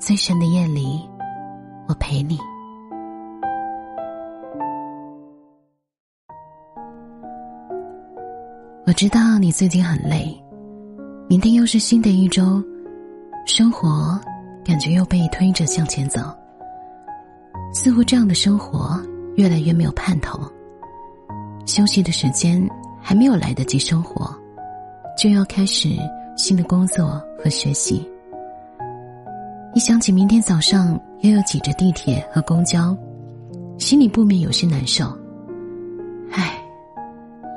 [0.00, 1.06] 最深的夜里，
[1.86, 2.38] 我陪你。
[8.86, 10.34] 我知道你最近很累，
[11.28, 12.64] 明天又是新的一周，
[13.46, 14.18] 生活
[14.64, 16.34] 感觉又被推着向前走。
[17.74, 18.98] 似乎这样的生活
[19.36, 20.40] 越来越没有盼头。
[21.66, 22.66] 休息的时间
[23.02, 24.34] 还没有来得及生活，
[25.14, 25.90] 就要开始
[26.38, 28.10] 新的工作和学习。
[29.80, 32.96] 想起明天早上又要挤着地铁和公交，
[33.78, 35.06] 心里不免有些难受。
[36.30, 36.62] 唉，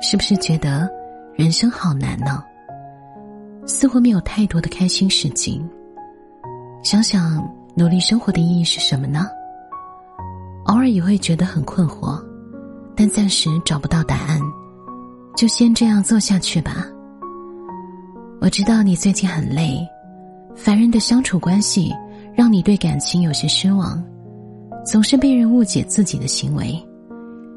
[0.00, 0.90] 是不是觉得
[1.36, 2.42] 人生好难呢？
[3.66, 5.68] 似乎没有太多的开心事情。
[6.82, 9.26] 想想努力生活的意义是什么呢？
[10.64, 12.18] 偶尔也会觉得很困惑，
[12.96, 14.40] 但暂时找不到答案，
[15.36, 16.86] 就先这样做下去吧。
[18.40, 19.78] 我知道你最近很累，
[20.54, 21.92] 烦人的相处关系。
[22.34, 24.02] 让你对感情有些失望，
[24.84, 26.76] 总是被人误解自己的行为，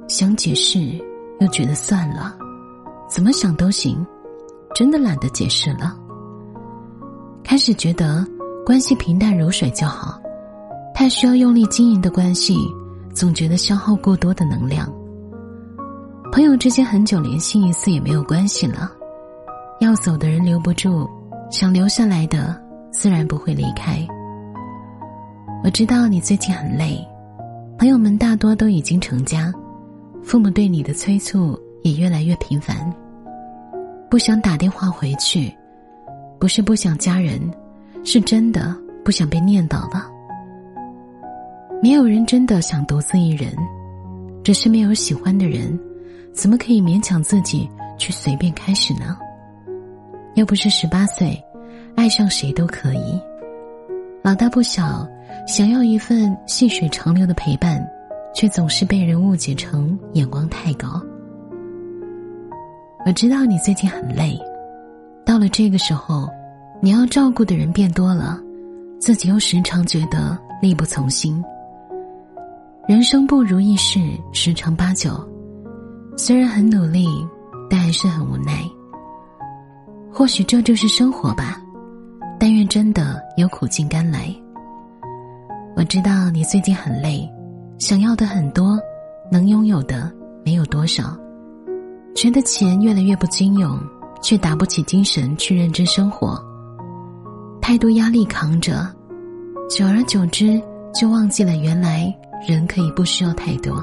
[0.07, 0.79] 想解释
[1.39, 2.37] 又觉得算了，
[3.09, 4.05] 怎么想都行，
[4.75, 5.97] 真的懒得解释了。
[7.43, 8.25] 开始觉得
[8.65, 10.19] 关系平淡如水就好，
[10.93, 12.57] 太需要用力经营的关系，
[13.13, 14.87] 总觉得消耗过多的能量。
[16.31, 18.91] 朋友之间很久联系一次也没有关系了，
[19.79, 21.09] 要走的人留不住，
[21.49, 22.61] 想留下来的
[22.91, 24.05] 自然不会离开。
[25.63, 27.05] 我知道你最近很累，
[27.77, 29.51] 朋友们大多都已经成家，
[30.23, 32.77] 父母对你的催促也越来越频繁。
[34.09, 35.51] 不想打电话回去，
[36.39, 37.41] 不是不想家人，
[38.05, 38.73] 是真的
[39.03, 40.09] 不想被念叨了。
[41.81, 43.53] 没有人真的想独自一人，
[44.43, 45.77] 只是没有喜欢的人，
[46.33, 49.17] 怎么可以勉强自己去随便开始呢？
[50.35, 51.37] 又不是十八岁，
[51.95, 53.19] 爱上谁都可以。
[54.23, 55.05] 老大不小。
[55.47, 57.81] 想要一份细水长流的陪伴，
[58.35, 61.01] 却总是被人误解成眼光太高。
[63.05, 64.37] 我知道你最近很累，
[65.25, 66.27] 到了这个时候，
[66.81, 68.37] 你要照顾的人变多了，
[68.99, 71.41] 自己又时常觉得力不从心。
[72.85, 74.01] 人生不如意事
[74.33, 75.11] 十常八九，
[76.17, 77.07] 虽然很努力，
[77.69, 78.63] 但还是很无奈。
[80.11, 81.61] 或许这就是生活吧，
[82.37, 84.35] 但愿真的有苦尽甘来。
[85.77, 87.31] 我知道你最近很累，
[87.77, 88.79] 想要的很多，
[89.31, 90.11] 能拥有的
[90.43, 91.15] 没有多少，
[92.15, 93.79] 觉得钱越来越不经用，
[94.19, 96.43] 却打不起精神去认真生活。
[97.61, 98.91] 太多压力扛着，
[99.69, 100.59] 久而久之
[100.95, 102.11] 就忘记了原来
[102.47, 103.79] 人可以不需要太多，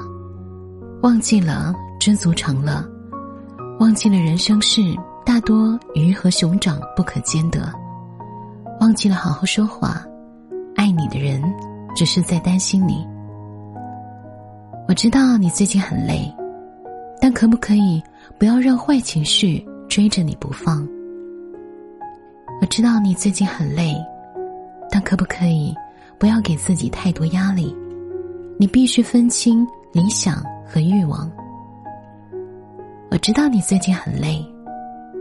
[1.01, 2.85] 忘记了知足常乐，
[3.79, 4.81] 忘记了人生事
[5.25, 7.71] 大多鱼和熊掌不可兼得，
[8.81, 10.05] 忘记了好好说话，
[10.75, 11.41] 爱你的人。
[11.95, 13.07] 只是在担心你。
[14.87, 16.31] 我知道你最近很累，
[17.19, 18.03] 但可不可以
[18.37, 20.87] 不要让坏情绪追着你不放？
[22.61, 23.95] 我知道你最近很累，
[24.91, 25.73] 但可不可以
[26.19, 27.75] 不要给自己太多压力？
[28.59, 31.31] 你必须分清理想和欲望。
[33.09, 34.45] 我知道你最近很累，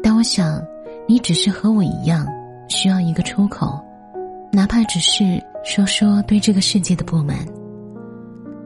[0.03, 0.61] 但我想
[1.07, 2.27] 你只是和我一样，
[2.69, 3.81] 需要一个出口，
[4.53, 5.43] 哪怕只是。
[5.65, 7.39] 说说对这个世界的不满，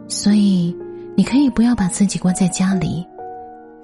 [0.08, 0.76] 所以
[1.16, 3.06] 你可以不要把自己关在家里，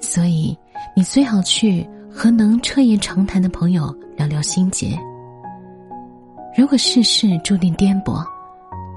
[0.01, 0.57] 所以
[0.97, 4.99] 你最好去和能彻夜长谈的朋友聊聊心结。
[6.57, 8.27] 如果世事注定颠簸，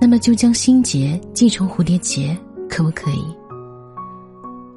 [0.01, 2.35] 那么就将心结系成蝴蝶结，
[2.67, 3.23] 可不可以？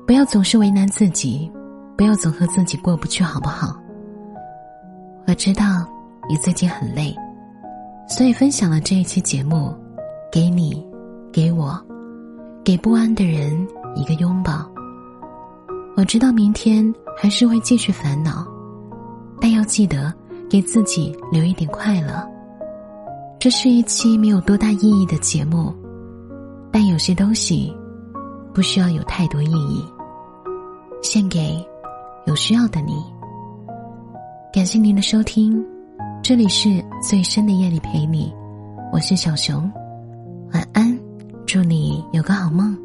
[0.06, 1.50] 不要总是为难自己，
[1.96, 3.74] 不要总和自己过不去，好不好？
[5.26, 5.86] 我知道
[6.28, 7.16] 你最近很累。
[8.10, 9.72] 所以分享了这一期节目，
[10.32, 10.84] 给你，
[11.32, 11.80] 给我，
[12.64, 14.68] 给不安的人一个拥抱。
[15.96, 18.44] 我知道明天还是会继续烦恼，
[19.40, 20.12] 但要记得
[20.50, 22.28] 给自己留一点快乐。
[23.38, 25.72] 这是一期没有多大意义的节目，
[26.72, 27.72] 但有些东西
[28.52, 29.84] 不需要有太多意义。
[31.00, 31.64] 献给
[32.26, 32.92] 有需要的你。
[34.52, 35.64] 感谢您的收听。
[36.22, 38.32] 这里是最深的夜里陪你，
[38.92, 39.70] 我是小熊，
[40.52, 40.96] 晚安，
[41.46, 42.76] 祝你有个好梦。